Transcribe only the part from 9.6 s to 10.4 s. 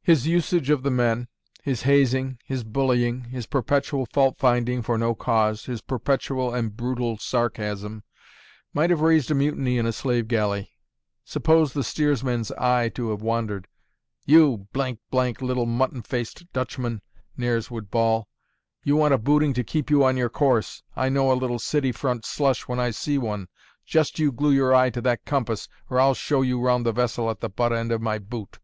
in a slave